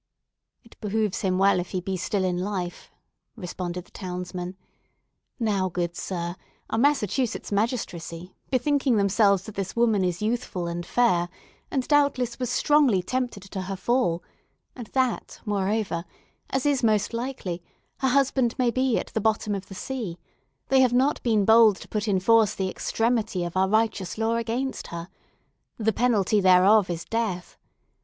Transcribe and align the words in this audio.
"It 0.63 0.81
behoves 0.81 1.21
him 1.21 1.37
well 1.37 1.59
if 1.59 1.69
he 1.69 1.79
be 1.79 1.95
still 1.95 2.23
in 2.25 2.39
life," 2.39 2.89
responded 3.35 3.85
the 3.85 3.91
townsman. 3.91 4.57
"Now, 5.39 5.69
good 5.69 5.95
Sir, 5.95 6.37
our 6.71 6.79
Massachusetts 6.79 7.51
magistracy, 7.51 8.33
bethinking 8.49 8.97
themselves 8.97 9.43
that 9.43 9.53
this 9.53 9.75
woman 9.75 10.03
is 10.03 10.19
youthful 10.19 10.65
and 10.65 10.83
fair, 10.87 11.29
and 11.69 11.87
doubtless 11.87 12.39
was 12.39 12.49
strongly 12.49 13.03
tempted 13.03 13.43
to 13.43 13.61
her 13.61 13.75
fall, 13.75 14.23
and 14.75 14.87
that, 14.93 15.39
moreover, 15.45 16.03
as 16.49 16.65
is 16.65 16.81
most 16.81 17.13
likely, 17.13 17.61
her 17.99 18.09
husband 18.09 18.55
may 18.57 18.71
be 18.71 18.97
at 18.97 19.13
the 19.13 19.21
bottom 19.21 19.53
of 19.53 19.67
the 19.67 19.75
sea, 19.75 20.17
they 20.69 20.79
have 20.81 20.93
not 20.93 21.21
been 21.21 21.45
bold 21.45 21.75
to 21.75 21.87
put 21.87 22.07
in 22.07 22.19
force 22.19 22.55
the 22.55 22.69
extremity 22.71 23.43
of 23.43 23.55
our 23.55 23.69
righteous 23.69 24.17
law 24.17 24.35
against 24.37 24.87
her. 24.87 25.09
The 25.77 25.93
penalty 25.93 26.41
thereof 26.41 26.89
is 26.89 27.05
death. 27.05 27.55